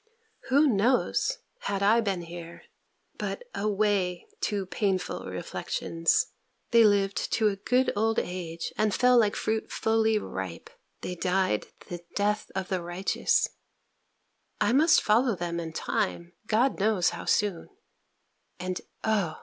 Who 0.49 0.67
knows, 0.67 1.37
had 1.59 1.83
I 1.83 2.01
been 2.01 2.23
here 2.23 2.63
But 3.19 3.43
away, 3.53 4.25
too 4.39 4.65
painful 4.65 5.27
reflections 5.27 6.31
They 6.71 6.83
lived 6.83 7.31
to 7.33 7.49
a 7.49 7.55
good 7.55 7.93
old 7.95 8.17
age, 8.17 8.73
and 8.79 8.95
fell 8.95 9.15
like 9.19 9.35
fruit 9.35 9.71
fully 9.71 10.17
ripe: 10.17 10.71
they 11.01 11.13
died 11.13 11.67
the 11.87 11.99
death 12.15 12.49
of 12.55 12.69
the 12.69 12.81
righteous; 12.81 13.47
I 14.59 14.73
must 14.73 15.03
follow 15.03 15.35
them 15.35 15.59
in 15.59 15.71
time, 15.71 16.33
God 16.47 16.79
knows 16.79 17.11
how 17.11 17.25
soon; 17.25 17.69
and, 18.59 18.81
_Oh! 19.03 19.37